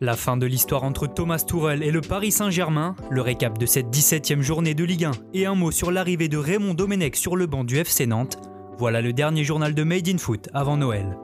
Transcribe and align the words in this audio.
La 0.00 0.14
fin 0.14 0.36
de 0.36 0.46
l'histoire 0.46 0.84
entre 0.84 1.08
Thomas 1.08 1.42
Tourel 1.44 1.82
et 1.82 1.90
le 1.90 2.00
Paris 2.00 2.30
Saint-Germain, 2.30 2.94
le 3.10 3.20
récap 3.20 3.58
de 3.58 3.66
cette 3.66 3.88
17e 3.88 4.42
journée 4.42 4.74
de 4.74 4.84
Ligue 4.84 5.06
1 5.06 5.10
et 5.34 5.44
un 5.44 5.56
mot 5.56 5.72
sur 5.72 5.90
l'arrivée 5.90 6.28
de 6.28 6.36
Raymond 6.36 6.74
Domenech 6.74 7.16
sur 7.16 7.34
le 7.34 7.46
banc 7.46 7.64
du 7.64 7.78
FC 7.78 8.06
Nantes, 8.06 8.38
voilà 8.78 9.00
le 9.00 9.12
dernier 9.12 9.42
journal 9.42 9.74
de 9.74 9.82
Made 9.82 10.08
in 10.08 10.18
Foot 10.18 10.50
avant 10.54 10.76
Noël. 10.76 11.18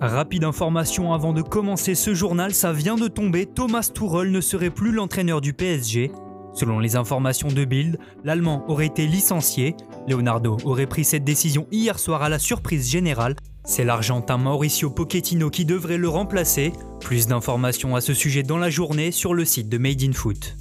Rapide 0.00 0.44
information 0.44 1.12
avant 1.12 1.32
de 1.32 1.42
commencer 1.42 1.96
ce 1.96 2.14
journal, 2.14 2.54
ça 2.54 2.72
vient 2.72 2.94
de 2.94 3.08
tomber, 3.08 3.46
Thomas 3.46 3.90
Tuchel 3.92 4.30
ne 4.30 4.40
serait 4.40 4.70
plus 4.70 4.92
l'entraîneur 4.92 5.40
du 5.40 5.52
PSG. 5.52 6.12
Selon 6.58 6.80
les 6.80 6.96
informations 6.96 7.46
de 7.46 7.64
Bild, 7.64 8.00
l'Allemand 8.24 8.64
aurait 8.66 8.86
été 8.86 9.06
licencié. 9.06 9.76
Leonardo 10.08 10.56
aurait 10.64 10.88
pris 10.88 11.04
cette 11.04 11.22
décision 11.22 11.68
hier 11.70 12.00
soir 12.00 12.20
à 12.24 12.28
la 12.28 12.40
surprise 12.40 12.90
générale. 12.90 13.36
C'est 13.64 13.84
l'Argentin 13.84 14.38
Mauricio 14.38 14.90
Pochettino 14.90 15.50
qui 15.50 15.64
devrait 15.64 15.98
le 15.98 16.08
remplacer. 16.08 16.72
Plus 16.98 17.28
d'informations 17.28 17.94
à 17.94 18.00
ce 18.00 18.12
sujet 18.12 18.42
dans 18.42 18.58
la 18.58 18.70
journée 18.70 19.12
sur 19.12 19.34
le 19.34 19.44
site 19.44 19.68
de 19.68 19.78
Made 19.78 20.02
in 20.02 20.12
Foot. 20.12 20.56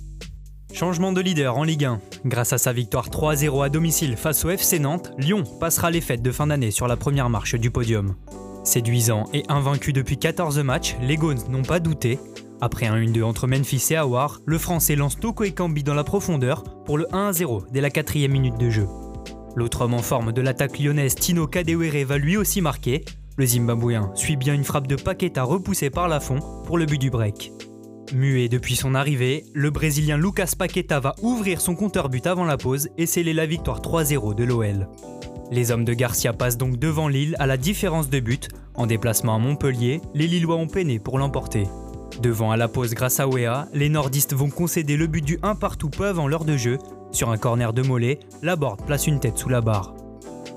Changement 0.71 1.13
de 1.13 1.21
leader 1.21 1.57
en 1.57 1.63
Ligue 1.63 1.85
1. 1.85 1.99
Grâce 2.25 2.53
à 2.53 2.59
sa 2.59 2.73
victoire 2.73 3.09
3-0 3.09 3.65
à 3.65 3.69
domicile 3.69 4.17
face 4.17 4.45
au 4.45 4.51
FC 4.51 4.77
Nantes, 4.77 5.11
Lyon 5.17 5.45
passera 5.59 5.89
les 5.89 6.01
fêtes 6.01 6.21
de 6.21 6.31
fin 6.31 6.45
d'année 6.45 6.69
sur 6.69 6.87
la 6.87 6.95
première 6.95 7.31
marche 7.31 7.55
du 7.55 7.71
podium. 7.71 8.13
Séduisant 8.63 9.25
et 9.33 9.45
invaincu 9.49 9.93
depuis 9.93 10.19
14 10.19 10.59
matchs, 10.59 10.95
les 11.01 11.15
Gones 11.15 11.41
n'ont 11.49 11.63
pas 11.63 11.79
douté. 11.79 12.19
Après 12.59 12.87
un 12.87 12.99
1-2 12.99 13.21
entre 13.23 13.45
Memphis 13.45 13.87
et 13.91 13.97
Awar, 13.97 14.41
le 14.45 14.57
Français 14.57 14.95
lance 14.95 15.19
Toko 15.19 15.43
Ekambi 15.43 15.83
dans 15.83 15.93
la 15.93 16.03
profondeur 16.03 16.63
pour 16.85 16.97
le 16.97 17.05
1-0 17.05 17.71
dès 17.71 17.81
la 17.81 17.91
quatrième 17.91 18.31
minute 18.31 18.57
de 18.57 18.69
jeu. 18.69 18.87
L'autre 19.55 19.81
homme 19.81 19.93
en 19.93 20.01
forme 20.01 20.31
de 20.31 20.41
l'attaque 20.41 20.79
lyonnaise 20.79 21.13
Tino 21.13 21.45
Kadewere 21.45 22.05
va 22.05 22.17
lui 22.17 22.35
aussi 22.35 22.61
marquer. 22.61 23.05
Le 23.37 23.45
Zimbabwéen 23.45 24.11
suit 24.15 24.37
bien 24.37 24.55
une 24.55 24.63
frappe 24.63 24.87
de 24.87 24.95
Paqueta 24.95 25.43
repoussée 25.43 25.91
par 25.91 26.07
la 26.07 26.19
fond 26.19 26.39
pour 26.65 26.79
le 26.79 26.87
but 26.87 26.99
du 26.99 27.11
break. 27.11 27.51
Muet 28.13 28.49
depuis 28.49 28.75
son 28.75 28.95
arrivée, 28.95 29.45
le 29.53 29.69
Brésilien 29.69 30.17
Lucas 30.17 30.53
Paqueta 30.57 30.99
va 30.99 31.15
ouvrir 31.21 31.61
son 31.61 31.75
compteur 31.75 32.09
but 32.09 32.25
avant 32.25 32.45
la 32.45 32.57
pause 32.57 32.89
et 32.97 33.05
sceller 33.05 33.33
la 33.33 33.45
victoire 33.45 33.81
3-0 33.81 34.33
de 34.33 34.43
l'OL. 34.43 34.87
Les 35.51 35.71
hommes 35.71 35.85
de 35.85 35.93
Garcia 35.93 36.33
passent 36.33 36.57
donc 36.57 36.77
devant 36.77 37.07
Lille 37.07 37.35
à 37.37 37.45
la 37.45 37.57
différence 37.57 38.09
de 38.09 38.19
but. 38.19 38.49
En 38.73 38.87
déplacement 38.87 39.35
à 39.35 39.39
Montpellier, 39.39 40.01
les 40.15 40.27
Lillois 40.27 40.55
ont 40.55 40.67
peiné 40.67 40.99
pour 40.99 41.19
l'emporter. 41.19 41.67
Devant 42.21 42.49
à 42.49 42.57
la 42.57 42.67
pause 42.67 42.95
grâce 42.95 43.19
à 43.19 43.27
Wea, 43.27 43.67
les 43.73 43.89
nordistes 43.89 44.33
vont 44.33 44.49
concéder 44.49 44.97
le 44.97 45.05
but 45.05 45.23
du 45.23 45.37
1 45.43 45.55
partout 45.55 45.89
peu 45.89 46.07
avant 46.07 46.27
l'heure 46.27 46.45
de 46.45 46.57
jeu. 46.57 46.79
Sur 47.11 47.29
un 47.29 47.37
corner 47.37 47.73
de 47.73 47.83
Mollet, 47.83 48.19
Laborde 48.41 48.85
place 48.85 49.05
une 49.05 49.19
tête 49.19 49.37
sous 49.37 49.49
la 49.49 49.61
barre. 49.61 49.93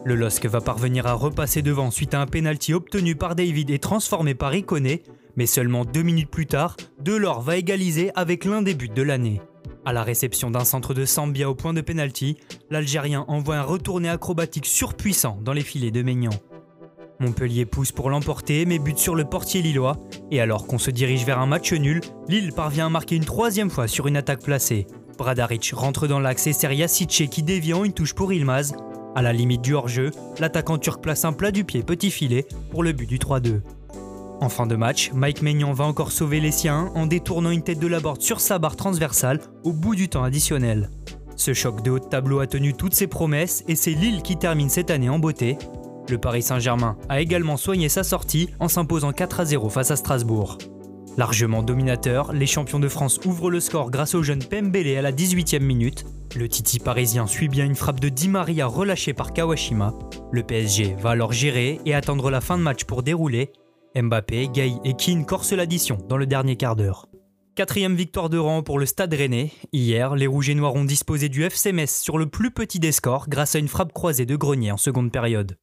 Le 0.05 0.14
LOSC 0.14 0.47
va 0.47 0.62
parvenir 0.62 1.06
à 1.06 1.12
repasser 1.12 1.61
devant 1.61 1.91
suite 1.91 2.14
à 2.14 2.20
un 2.22 2.27
pénalty 2.27 2.72
obtenu 2.72 3.14
par 3.14 3.34
David 3.34 3.69
et 3.70 3.78
transformé 3.78 4.34
par 4.34 4.55
Iconé, 4.55 5.03
mais 5.36 5.44
seulement 5.44 5.84
deux 5.84 6.03
minutes 6.03 6.31
plus 6.31 6.47
tard, 6.47 6.77
Delors 6.98 7.42
va 7.42 7.58
égaliser 7.58 8.11
avec 8.14 8.47
l'un 8.47 8.62
des 8.62 8.75
buts 8.75 8.88
de 8.88 9.03
l'année. 9.03 9.42
À 9.84 9.92
la 9.92 10.03
réception 10.03 10.50
d'un 10.50 10.64
centre 10.64 10.94
de 10.94 11.05
Sambia 11.05 11.50
au 11.50 11.55
point 11.55 11.75
de 11.75 11.81
pénalty, 11.83 12.38
l'Algérien 12.70 13.27
envoie 13.28 13.56
un 13.56 13.62
retourné 13.62 14.08
acrobatique 14.08 14.66
surpuissant 14.66 15.38
dans 15.42 15.53
les 15.53 15.62
filets 15.62 15.91
de 15.91 16.03
Maignan. 16.03 16.33
Montpellier 17.20 17.66
pousse 17.66 17.92
pour 17.92 18.10
l'emporter 18.10 18.64
mais 18.66 18.78
bute 18.78 18.98
sur 18.98 19.14
le 19.14 19.24
portier 19.24 19.62
lillois, 19.62 19.98
et 20.30 20.40
alors 20.40 20.66
qu'on 20.66 20.78
se 20.78 20.90
dirige 20.90 21.24
vers 21.24 21.38
un 21.38 21.46
match 21.46 21.72
nul, 21.72 22.00
Lille 22.28 22.52
parvient 22.52 22.86
à 22.86 22.90
marquer 22.90 23.16
une 23.16 23.24
troisième 23.24 23.70
fois 23.70 23.86
sur 23.86 24.06
une 24.06 24.16
attaque 24.16 24.42
placée. 24.42 24.86
Bradaric 25.18 25.72
rentre 25.74 26.06
dans 26.06 26.18
l'axe 26.18 26.46
et 26.46 26.54
sert 26.54 26.72
qui 26.96 27.42
dévie 27.42 27.72
une 27.72 27.92
touche 27.92 28.14
pour 28.14 28.32
Ilmaz. 28.32 28.72
À 29.14 29.22
la 29.22 29.32
limite 29.32 29.60
du 29.60 29.74
hors-jeu, 29.74 30.12
l'attaquant 30.38 30.78
turc 30.78 31.02
place 31.02 31.24
un 31.24 31.32
plat 31.32 31.50
du 31.50 31.64
pied 31.64 31.82
petit 31.82 32.10
filet 32.10 32.46
pour 32.70 32.82
le 32.82 32.92
but 32.92 33.06
du 33.06 33.18
3-2. 33.18 33.60
En 34.41 34.48
fin 34.48 34.66
de 34.66 34.76
match, 34.76 35.10
Mike 35.12 35.42
Maignan 35.42 35.75
va 35.75 35.84
encore 35.84 36.12
sauver 36.12 36.41
les 36.41 36.52
siens 36.52 36.91
en 36.94 37.04
détournant 37.04 37.50
une 37.50 37.62
tête 37.62 37.78
de 37.78 37.87
la 37.87 38.00
borde 38.00 38.22
sur 38.22 38.41
sa 38.41 38.58
barre 38.58 38.76
transversale 38.76 39.41
au 39.64 39.72
bout 39.72 39.94
du 39.94 40.08
temps 40.08 40.22
additionnel. 40.22 40.88
Ce 41.37 41.52
choc 41.52 41.82
de 41.82 41.91
haut 41.91 41.98
de 41.98 42.04
tableau 42.04 42.41
a 42.41 42.47
tenu 42.47 42.72
toutes 42.72 42.94
ses 42.94 43.06
promesses 43.06 43.64
et 43.69 43.75
c'est 43.75 43.92
Lille 43.92 44.22
qui 44.22 44.37
termine 44.37 44.70
cette 44.70 44.91
année 44.91 45.10
en 45.10 45.19
beauté. 45.19 45.58
Le 46.10 46.19
Paris 46.19 46.43
Saint-Germain 46.43 46.97
a 47.09 47.21
également 47.21 47.56
soigné 47.56 47.88
sa 47.88 48.03
sortie 48.03 48.50
en 48.59 48.66
s'imposant 48.66 49.12
4 49.12 49.41
à 49.41 49.44
0 49.44 49.69
face 49.69 49.93
à 49.93 49.97
Strasbourg. 49.97 50.59
Largement 51.16 51.62
dominateur, 51.62 52.32
les 52.32 52.47
champions 52.47 52.81
de 52.81 52.88
France 52.88 53.21
ouvrent 53.25 53.48
le 53.48 53.60
score 53.60 53.93
grâce 53.93 54.16
au 54.16 54.22
jeune 54.25 54.43
Pembele 54.43 54.97
à 54.97 55.03
la 55.03 55.12
18e 55.12 55.60
minute. 55.60 56.04
Le 56.34 56.49
Titi 56.49 56.81
parisien 56.81 57.28
suit 57.28 57.49
bien 57.49 57.65
une 57.65 57.76
frappe 57.76 58.00
de 58.00 58.09
Di 58.09 58.28
Maria 58.28 58.66
relâchée 58.66 59.12
par 59.12 59.32
Kawashima. 59.32 59.94
Le 60.32 60.43
PSG 60.43 60.97
va 60.99 61.10
alors 61.10 61.32
gérer 61.32 61.81
et 61.87 61.94
attendre 61.94 62.28
la 62.28 62.41
fin 62.41 62.59
de 62.59 62.62
match 62.62 62.82
pour 62.84 63.04
dérouler 63.04 63.53
Mbappé, 63.94 64.49
Gay 64.49 64.72
et 64.84 64.94
Keane 64.94 65.25
corsent 65.25 65.53
l'addition 65.53 65.99
dans 66.09 66.16
le 66.16 66.26
dernier 66.26 66.56
quart 66.56 66.75
d'heure. 66.75 67.06
Quatrième 67.54 67.94
victoire 67.94 68.31
de 68.31 68.38
rang 68.38 68.65
pour 68.65 68.81
le 68.81 68.87
Stade 68.87 69.15
Rennais. 69.15 69.53
Hier, 69.72 70.16
les 70.16 70.26
Rouges 70.26 70.50
et 70.50 70.56
Noirs 70.56 70.75
ont 70.75 70.84
disposé 70.84 71.28
du 71.28 71.44
FC 71.44 71.72
Metz 71.72 72.00
sur 72.00 72.19
le 72.19 72.26
plus 72.26 72.50
petit 72.50 72.81
des 72.81 72.93
scores 72.93 73.28
grâce 73.28 73.54
à 73.54 73.60
une 73.60 73.69
frappe 73.69 73.93
croisée 73.93 74.26
de 74.26 74.34
Grenier 74.34 74.72
en 74.72 74.76
seconde 74.76 75.12
période. 75.12 75.56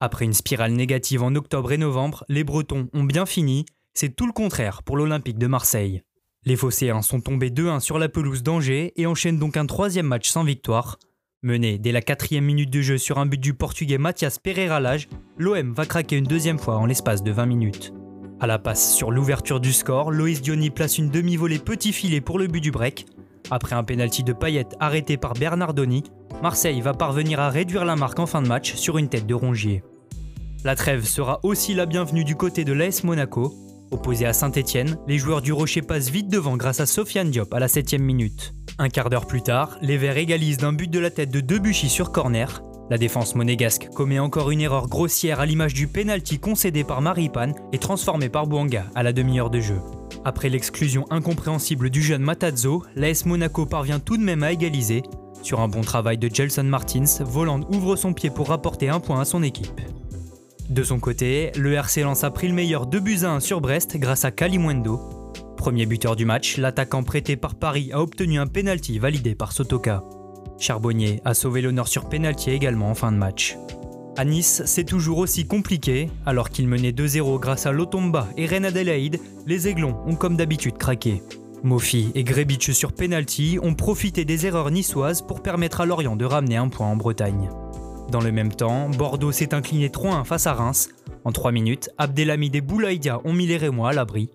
Après 0.00 0.24
une 0.24 0.32
spirale 0.32 0.72
négative 0.72 1.22
en 1.22 1.34
octobre 1.34 1.72
et 1.72 1.78
novembre, 1.78 2.24
les 2.28 2.44
Bretons 2.44 2.88
ont 2.92 3.04
bien 3.04 3.26
fini. 3.26 3.64
C'est 3.94 4.14
tout 4.14 4.26
le 4.26 4.32
contraire 4.32 4.82
pour 4.82 4.96
l'Olympique 4.96 5.38
de 5.38 5.46
Marseille. 5.46 6.02
Les 6.44 6.56
Phocéens 6.56 7.02
sont 7.02 7.20
tombés 7.20 7.50
2-1 7.50 7.80
sur 7.80 7.98
la 7.98 8.08
pelouse 8.08 8.42
d'Angers 8.42 8.92
et 8.96 9.06
enchaînent 9.06 9.38
donc 9.38 9.56
un 9.56 9.66
troisième 9.66 10.06
match 10.06 10.28
sans 10.28 10.44
victoire. 10.44 10.98
Mené 11.42 11.78
dès 11.78 11.92
la 11.92 12.02
quatrième 12.02 12.44
minute 12.44 12.70
de 12.70 12.80
jeu 12.80 12.98
sur 12.98 13.18
un 13.18 13.26
but 13.26 13.40
du 13.40 13.54
portugais 13.54 13.98
Mathias 13.98 14.38
Pereira 14.38 14.80
Lage, 14.80 15.08
l'OM 15.38 15.72
va 15.72 15.86
craquer 15.86 16.16
une 16.16 16.24
deuxième 16.24 16.58
fois 16.58 16.76
en 16.76 16.86
l'espace 16.86 17.22
de 17.22 17.32
20 17.32 17.46
minutes. 17.46 17.92
À 18.40 18.46
la 18.46 18.58
passe 18.58 18.94
sur 18.94 19.10
l'ouverture 19.10 19.60
du 19.60 19.72
score, 19.72 20.10
Loïs 20.10 20.42
Diony 20.42 20.70
place 20.70 20.98
une 20.98 21.08
demi-volée 21.08 21.58
petit 21.58 21.92
filet 21.92 22.20
pour 22.20 22.38
le 22.38 22.46
but 22.46 22.60
du 22.60 22.70
break. 22.70 23.06
Après 23.50 23.76
un 23.76 23.84
pénalty 23.84 24.22
de 24.22 24.32
Payet 24.32 24.66
arrêté 24.80 25.16
par 25.16 25.34
Bernardoni, 25.34 26.04
Marseille 26.42 26.80
va 26.80 26.94
parvenir 26.94 27.40
à 27.40 27.50
réduire 27.50 27.84
la 27.84 27.96
marque 27.96 28.18
en 28.18 28.26
fin 28.26 28.42
de 28.42 28.48
match 28.48 28.74
sur 28.74 28.98
une 28.98 29.08
tête 29.08 29.26
de 29.26 29.34
Rongier. 29.34 29.82
La 30.64 30.74
trêve 30.74 31.04
sera 31.04 31.40
aussi 31.42 31.74
la 31.74 31.84
bienvenue 31.84 32.24
du 32.24 32.36
côté 32.36 32.64
de 32.64 32.72
l'AS 32.72 33.04
Monaco. 33.04 33.54
Opposé 33.90 34.24
à 34.24 34.32
Saint-Etienne, 34.32 34.96
les 35.06 35.18
joueurs 35.18 35.42
du 35.42 35.52
Rocher 35.52 35.82
passent 35.82 36.08
vite 36.08 36.28
devant 36.28 36.56
grâce 36.56 36.80
à 36.80 36.86
Sofiane 36.86 37.30
Diop 37.30 37.52
à 37.52 37.58
la 37.58 37.68
7 37.68 38.00
minute. 38.00 38.54
Un 38.78 38.88
quart 38.88 39.10
d'heure 39.10 39.26
plus 39.26 39.42
tard, 39.42 39.76
les 39.82 39.98
Verts 39.98 40.16
égalisent 40.16 40.56
d'un 40.56 40.72
but 40.72 40.90
de 40.90 40.98
la 40.98 41.10
tête 41.10 41.30
de 41.30 41.40
Debuchy 41.40 41.90
sur 41.90 42.12
corner. 42.12 42.62
La 42.90 42.98
défense 42.98 43.34
monégasque 43.34 43.88
commet 43.94 44.18
encore 44.18 44.50
une 44.50 44.62
erreur 44.62 44.88
grossière 44.88 45.40
à 45.40 45.46
l'image 45.46 45.74
du 45.74 45.86
penalty 45.86 46.38
concédé 46.38 46.82
par 46.82 47.02
Maripane 47.02 47.54
et 47.72 47.78
transformé 47.78 48.28
par 48.28 48.46
Bouanga 48.46 48.86
à 48.94 49.02
la 49.02 49.12
demi-heure 49.12 49.50
de 49.50 49.60
jeu. 49.60 49.80
Après 50.24 50.48
l'exclusion 50.48 51.04
incompréhensible 51.10 51.90
du 51.90 52.02
jeune 52.02 52.22
Matazzo, 52.22 52.82
l'AS 52.96 53.26
Monaco 53.26 53.66
parvient 53.66 54.00
tout 54.00 54.16
de 54.16 54.22
même 54.22 54.42
à 54.42 54.52
égaliser. 54.52 55.02
Sur 55.42 55.60
un 55.60 55.68
bon 55.68 55.82
travail 55.82 56.16
de 56.16 56.34
Gelson 56.34 56.64
Martins, 56.64 57.22
Voland 57.24 57.60
ouvre 57.70 57.96
son 57.96 58.14
pied 58.14 58.30
pour 58.30 58.48
rapporter 58.48 58.88
un 58.88 59.00
point 59.00 59.20
à 59.20 59.26
son 59.26 59.42
équipe. 59.42 59.80
De 60.70 60.82
son 60.82 60.98
côté, 60.98 61.52
le 61.56 61.74
RC 61.74 62.02
Lens 62.02 62.24
a 62.24 62.30
pris 62.30 62.48
le 62.48 62.54
meilleur 62.54 62.86
2 62.86 63.00
buts 63.00 63.18
à 63.24 63.32
1 63.32 63.40
sur 63.40 63.60
Brest 63.60 63.98
grâce 63.98 64.24
à 64.24 64.30
Kalimwendo. 64.30 64.98
Premier 65.58 65.84
buteur 65.84 66.16
du 66.16 66.24
match, 66.24 66.56
l'attaquant 66.56 67.02
prêté 67.02 67.36
par 67.36 67.54
Paris 67.54 67.90
a 67.92 68.00
obtenu 68.00 68.38
un 68.38 68.46
penalty 68.46 68.98
validé 68.98 69.34
par 69.34 69.52
Sotoka. 69.52 70.02
Charbonnier 70.58 71.20
a 71.26 71.34
sauvé 71.34 71.60
l'honneur 71.60 71.88
sur 71.88 72.08
penalty 72.08 72.50
également 72.50 72.90
en 72.90 72.94
fin 72.94 73.12
de 73.12 73.18
match. 73.18 73.58
À 74.16 74.24
Nice, 74.24 74.62
c'est 74.64 74.84
toujours 74.84 75.18
aussi 75.18 75.44
compliqué. 75.44 76.08
Alors 76.24 76.50
qu'il 76.50 76.68
menait 76.68 76.92
2-0 76.92 77.40
grâce 77.40 77.66
à 77.66 77.72
Lotomba 77.72 78.28
et 78.36 78.46
Ren 78.46 78.62
Adelaide, 78.62 79.18
les 79.44 79.66
Aiglons 79.66 79.96
ont 80.06 80.14
comme 80.14 80.36
d'habitude 80.36 80.78
craqué. 80.78 81.20
Mofi 81.64 82.12
et 82.14 82.22
Grebic 82.22 82.62
sur 82.62 82.92
penalty 82.92 83.58
ont 83.60 83.74
profité 83.74 84.24
des 84.24 84.46
erreurs 84.46 84.70
niçoises 84.70 85.20
pour 85.20 85.42
permettre 85.42 85.80
à 85.80 85.86
Lorient 85.86 86.14
de 86.14 86.24
ramener 86.24 86.56
un 86.56 86.68
point 86.68 86.86
en 86.86 86.94
Bretagne. 86.94 87.50
Dans 88.12 88.20
le 88.20 88.30
même 88.30 88.52
temps, 88.52 88.88
Bordeaux 88.88 89.32
s'est 89.32 89.52
incliné 89.52 89.88
3-1 89.88 90.24
face 90.24 90.46
à 90.46 90.52
Reims. 90.52 90.90
En 91.24 91.32
3 91.32 91.50
minutes, 91.50 91.90
Abdelhamid 91.98 92.54
et 92.54 92.60
Boulaïdia 92.60 93.20
ont 93.24 93.32
mis 93.32 93.48
les 93.48 93.56
Rémois 93.56 93.90
à 93.90 93.92
l'abri. 93.94 94.30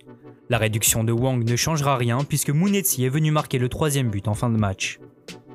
La 0.49 0.57
réduction 0.57 1.05
de 1.05 1.13
Wang 1.13 1.47
ne 1.47 1.55
changera 1.55 1.95
rien 1.95 2.25
puisque 2.27 2.49
Mounetsi 2.49 3.05
est 3.05 3.09
venu 3.09 3.31
marquer 3.31 3.59
le 3.59 3.69
troisième 3.69 4.09
but 4.09 4.27
en 4.27 4.33
fin 4.33 4.49
de 4.49 4.57
match. 4.57 4.99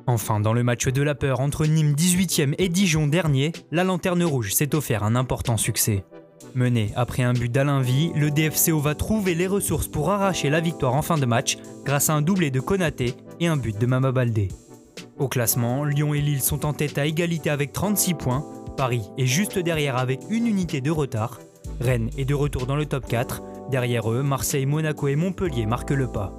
Enfin, 0.07 0.41
dans 0.41 0.53
le 0.53 0.63
match 0.63 0.87
de 0.89 1.03
la 1.03 1.15
peur 1.15 1.41
entre 1.41 1.67
Nîmes 1.67 1.95
18e 1.95 2.55
et 2.59 2.69
Dijon 2.69 3.07
dernier, 3.07 3.53
la 3.73 3.85
Lanterne 3.85 4.23
Rouge 4.25 4.53
s'est 4.53 4.75
offert 4.75 5.03
un 5.03 5.17
important 5.17 5.57
succès. 5.57 6.05
Mené 6.55 6.93
après 6.95 7.23
un 7.23 7.33
but 7.33 7.51
d'Alain 7.51 7.81
Vie, 7.81 8.13
le 8.15 8.31
DFCO 8.31 8.79
va 8.79 8.95
trouver 8.95 9.35
les 9.35 9.47
ressources 9.47 9.89
pour 9.89 10.11
arracher 10.11 10.51
la 10.51 10.61
victoire 10.61 10.95
en 10.95 11.03
fin 11.03 11.17
de 11.17 11.27
match 11.27 11.57
grâce 11.85 12.11
à 12.11 12.15
un 12.15 12.23
doublé 12.23 12.51
de 12.51 12.61
Konaté 12.61 13.15
et 13.41 13.47
un 13.47 13.57
but 13.57 13.79
de 13.79 13.87
Mama 13.87 14.13
Baldé. 14.13 14.49
Au 15.19 15.29
classement, 15.29 15.85
Lyon 15.85 16.13
et 16.13 16.21
Lille 16.21 16.43
sont 16.43 16.67
en 16.67 16.73
tête 16.73 16.99
à 16.99 17.07
égalité 17.07 17.51
avec 17.51 17.73
36 17.73 18.15
points, 18.15 18.45
Paris 18.77 19.03
est 19.17 19.27
juste 19.27 19.59
derrière 19.59 19.97
avec 19.97 20.21
une 20.29 20.47
unité 20.47 20.81
de 20.81 20.91
retard, 20.91 21.41
Rennes 21.81 22.11
est 22.19 22.25
de 22.25 22.35
retour 22.35 22.67
dans 22.67 22.77
le 22.77 22.87
top 22.87 23.07
4 23.07 23.43
Derrière 23.71 24.11
eux, 24.11 24.23
Marseille, 24.23 24.67
Monaco 24.67 25.09
et 25.09 25.17
Montpellier 25.17 25.67
marquent 25.67 25.91
le 25.91 26.07
pas. 26.07 26.37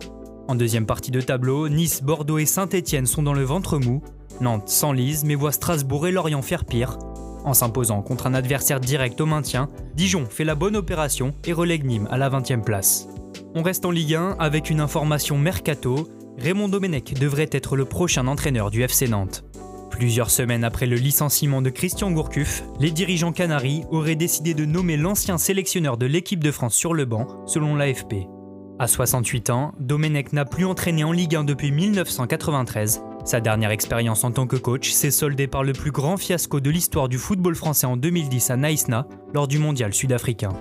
En 0.48 0.54
deuxième 0.54 0.86
partie 0.86 1.10
de 1.10 1.22
tableau, 1.22 1.70
Nice, 1.70 2.04
Bordeaux 2.04 2.38
et 2.38 2.46
Saint-Étienne 2.46 3.08
sont 3.08 3.24
dans 3.24 3.34
le 3.34 3.44
ventre 3.44 3.80
mou. 3.80 4.04
Nantes 4.42 4.70
s'enlise 4.70 5.24
mais 5.24 5.34
voit 5.34 5.52
Strasbourg 5.52 6.06
et 6.08 6.12
Lorient 6.12 6.44
faire 6.44 6.66
pire. 6.66 7.00
En 7.44 7.56
s'imposant 7.56 8.04
contre 8.04 8.28
un 8.28 8.36
adversaire 8.36 8.80
direct 8.80 9.20
au 9.22 9.26
maintien, 9.26 9.70
Dijon 9.96 10.26
fait 10.30 10.44
la 10.44 10.54
bonne 10.54 10.76
opération 10.76 11.34
et 11.46 11.54
relègue 11.54 11.86
Nîmes 11.86 12.08
à 12.12 12.18
la 12.18 12.30
20e 12.30 12.64
place. 12.64 13.08
On 13.56 13.64
reste 13.64 13.86
en 13.86 13.92
Ligue 13.92 14.14
1 14.14 14.36
avec 14.38 14.70
une 14.70 14.82
information 14.82 15.38
mercato. 15.38 16.10
Raymond 16.38 16.68
Domenech 16.68 17.16
devrait 17.16 17.50
être 17.52 17.76
le 17.76 17.86
prochain 17.86 18.28
entraîneur 18.28 18.70
du 18.70 18.84
FC 18.84 19.08
Nantes. 19.08 19.46
Plusieurs 19.90 20.30
semaines 20.30 20.64
après 20.64 20.86
le 20.86 20.98
licenciement 20.98 21.62
de 21.62 21.70
Christian 21.70 22.12
Gourcuff, 22.12 22.64
les 22.80 22.92
dirigeants 22.92 23.32
canaris 23.32 23.84
auraient 23.90 24.16
décidé 24.16 24.54
de 24.54 24.66
nommer 24.66 24.98
l'ancien 24.98 25.38
sélectionneur 25.38 25.98
de 25.98 26.06
l'équipe 26.06 26.44
de 26.44 26.52
France 26.52 26.76
sur 26.76 26.94
le 26.94 27.06
banc, 27.06 27.28
selon 27.48 27.76
l'AFP. 27.76 28.28
À 28.78 28.88
68 28.88 29.52
ans, 29.52 29.72
Domenech 29.80 30.34
n'a 30.34 30.44
plus 30.44 30.66
entraîné 30.66 31.06
en 31.06 31.14
Ligue 31.14 31.38
1 31.38 31.46
depuis 31.46 31.72
1993. 31.72 33.02
Sa 33.24 33.40
dernière 33.40 33.72
expérience 33.72 34.26
en 34.26 34.32
tant 34.32 34.48
que 34.48 34.58
coach 34.58 34.92
s'est 34.92 35.12
soldée 35.12 35.48
par 35.48 35.64
le 35.64 35.72
plus 35.72 35.92
grand 35.92 36.18
fiasco 36.18 36.60
de 36.60 36.70
l'histoire 36.70 37.08
du 37.08 37.18
football 37.18 37.56
français 37.56 37.88
en 37.88 37.96
2010 37.96 38.52
à 38.52 38.58
Naïsna, 38.58 39.08
lors 39.34 39.48
du 39.48 39.60
mondial 39.60 39.94
sud-africain. 39.94 40.52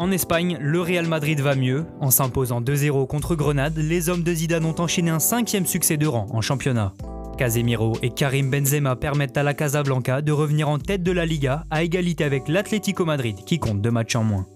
En 0.00 0.10
Espagne, 0.10 0.58
le 0.60 0.80
Real 0.80 1.06
Madrid 1.06 1.40
va 1.40 1.54
mieux. 1.54 1.86
En 2.00 2.10
s'imposant 2.10 2.60
2-0 2.60 3.06
contre 3.06 3.36
Grenade, 3.36 3.78
les 3.78 4.08
hommes 4.08 4.24
de 4.24 4.34
Zidane 4.34 4.64
ont 4.64 4.80
enchaîné 4.80 5.10
un 5.10 5.20
cinquième 5.20 5.66
succès 5.66 5.96
de 5.96 6.08
rang 6.08 6.26
en 6.32 6.40
championnat. 6.40 6.94
Casemiro 7.38 7.96
et 8.02 8.10
Karim 8.10 8.50
Benzema 8.50 8.96
permettent 8.96 9.36
à 9.36 9.44
la 9.44 9.54
Casablanca 9.54 10.20
de 10.20 10.32
revenir 10.32 10.68
en 10.68 10.78
tête 10.78 11.04
de 11.04 11.12
la 11.12 11.26
Liga 11.26 11.64
à 11.70 11.84
égalité 11.84 12.24
avec 12.24 12.48
l'Atlético 12.48 13.04
Madrid 13.04 13.36
qui 13.46 13.60
compte 13.60 13.80
deux 13.80 13.92
matchs 13.92 14.16
en 14.16 14.24
moins. 14.24 14.46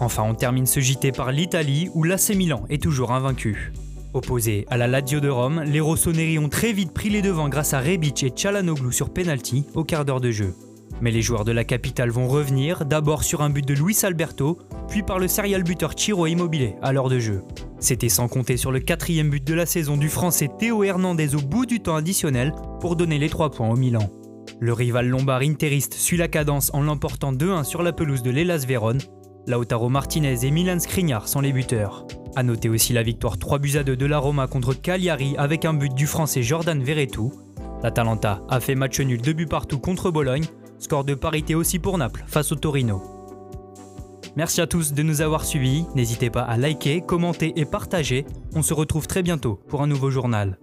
Enfin, 0.00 0.22
on 0.22 0.34
termine 0.34 0.66
ce 0.66 0.80
JT 0.80 1.12
par 1.12 1.32
l'Italie 1.32 1.90
où 1.94 2.04
l'AC 2.04 2.30
Milan 2.30 2.64
est 2.68 2.82
toujours 2.82 3.12
invaincu. 3.12 3.72
Opposés 4.14 4.64
à 4.70 4.76
la 4.76 4.86
Lazio 4.86 5.20
de 5.20 5.28
Rome, 5.28 5.62
les 5.66 5.80
Rossoneri 5.80 6.38
ont 6.38 6.48
très 6.48 6.72
vite 6.72 6.92
pris 6.92 7.10
les 7.10 7.20
devants 7.20 7.48
grâce 7.48 7.74
à 7.74 7.80
Rebic 7.80 8.22
et 8.22 8.32
Chalanoglu 8.34 8.92
sur 8.92 9.10
penalty 9.10 9.66
au 9.74 9.84
quart 9.84 10.04
d'heure 10.04 10.20
de 10.20 10.30
jeu. 10.30 10.54
Mais 11.00 11.10
les 11.10 11.22
joueurs 11.22 11.44
de 11.44 11.52
la 11.52 11.64
capitale 11.64 12.10
vont 12.10 12.26
revenir, 12.26 12.84
d'abord 12.84 13.22
sur 13.22 13.42
un 13.42 13.50
but 13.50 13.66
de 13.66 13.74
Luis 13.74 13.98
Alberto, 14.02 14.58
puis 14.88 15.02
par 15.02 15.18
le 15.18 15.28
serial 15.28 15.62
buteur 15.62 15.92
Chiro 15.96 16.26
Immobilier 16.26 16.74
à 16.82 16.92
l'heure 16.92 17.08
de 17.08 17.18
jeu. 17.18 17.42
C'était 17.78 18.08
sans 18.08 18.28
compter 18.28 18.56
sur 18.56 18.72
le 18.72 18.80
quatrième 18.80 19.30
but 19.30 19.44
de 19.44 19.54
la 19.54 19.66
saison 19.66 19.96
du 19.96 20.08
français 20.08 20.48
Théo 20.58 20.82
Hernandez 20.82 21.34
au 21.34 21.40
bout 21.40 21.66
du 21.66 21.80
temps 21.80 21.96
additionnel 21.96 22.52
pour 22.80 22.96
donner 22.96 23.18
les 23.18 23.28
3 23.28 23.50
points 23.50 23.68
au 23.68 23.76
Milan. 23.76 24.10
Le 24.58 24.72
rival 24.72 25.06
lombard 25.06 25.42
interiste 25.42 25.94
suit 25.94 26.16
la 26.16 26.26
cadence 26.26 26.70
en 26.72 26.82
l'emportant 26.82 27.32
2-1 27.32 27.62
sur 27.64 27.82
la 27.82 27.92
pelouse 27.92 28.22
de 28.22 28.30
l'Elas 28.30 28.64
Vérone. 28.66 28.98
Lautaro 29.48 29.88
Martinez 29.88 30.44
et 30.44 30.50
Milan 30.50 30.78
Skriniar 30.78 31.26
sont 31.26 31.40
les 31.40 31.54
buteurs. 31.54 32.06
A 32.36 32.42
noter 32.42 32.68
aussi 32.68 32.92
la 32.92 33.02
victoire 33.02 33.38
3 33.38 33.58
buts 33.58 33.78
à 33.78 33.82
2 33.82 33.96
de 33.96 34.04
la 34.04 34.18
Roma 34.18 34.46
contre 34.46 34.74
Cagliari 34.74 35.36
avec 35.38 35.64
un 35.64 35.72
but 35.72 35.94
du 35.94 36.06
français 36.06 36.42
Jordan 36.42 36.82
Verretou. 36.82 37.32
L'Atalanta 37.82 38.42
a 38.50 38.60
fait 38.60 38.74
match 38.74 39.00
nul 39.00 39.22
2 39.22 39.32
buts 39.32 39.46
partout 39.46 39.78
contre 39.78 40.10
Bologne, 40.10 40.44
score 40.78 41.02
de 41.02 41.14
parité 41.14 41.54
aussi 41.54 41.78
pour 41.78 41.96
Naples 41.96 42.24
face 42.26 42.52
au 42.52 42.56
Torino. 42.56 43.02
Merci 44.36 44.60
à 44.60 44.66
tous 44.66 44.92
de 44.92 45.02
nous 45.02 45.22
avoir 45.22 45.46
suivis. 45.46 45.86
N'hésitez 45.94 46.28
pas 46.28 46.42
à 46.42 46.58
liker, 46.58 47.00
commenter 47.00 47.54
et 47.56 47.64
partager. 47.64 48.26
On 48.54 48.60
se 48.60 48.74
retrouve 48.74 49.06
très 49.06 49.22
bientôt 49.22 49.60
pour 49.68 49.80
un 49.80 49.86
nouveau 49.86 50.10
journal. 50.10 50.58